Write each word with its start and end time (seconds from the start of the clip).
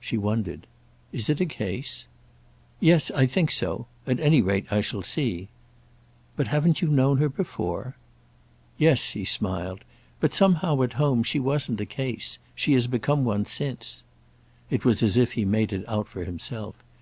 She 0.00 0.16
wondered. 0.16 0.66
"Is 1.12 1.28
it 1.28 1.38
a 1.38 1.44
case?" 1.44 2.08
"Yes—I 2.80 3.26
think 3.26 3.50
so. 3.50 3.86
At 4.06 4.18
any 4.20 4.40
rate 4.40 4.64
I 4.72 4.80
shall 4.80 5.02
see.' 5.02 5.48
"But 6.34 6.46
haven't 6.48 6.80
you 6.80 6.88
known 6.88 7.18
her 7.18 7.28
before?" 7.28 7.94
"Yes," 8.78 9.10
he 9.10 9.26
smiled—"but 9.26 10.32
somehow 10.32 10.80
at 10.82 10.94
home 10.94 11.22
she 11.22 11.38
wasn't 11.38 11.82
a 11.82 11.84
case. 11.84 12.38
She 12.54 12.72
has 12.72 12.86
become 12.86 13.26
one 13.26 13.44
since." 13.44 14.04
It 14.70 14.86
was 14.86 15.02
as 15.02 15.18
if 15.18 15.32
he 15.34 15.44
made 15.44 15.74
it 15.74 15.86
out 15.86 16.08
for 16.08 16.24
himself. 16.24 16.74